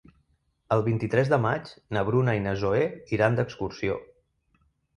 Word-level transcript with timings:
El 0.75 0.79
vint-i-tres 0.87 1.29
de 1.33 1.39
maig 1.43 1.69
na 1.97 2.03
Bruna 2.09 2.35
i 2.39 2.43
na 2.47 2.55
Zoè 2.63 2.81
iran 3.19 3.41
d'excursió. 3.41 4.03